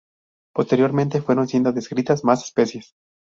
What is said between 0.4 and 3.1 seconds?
Posteriormente fueron siendo descritas más especies.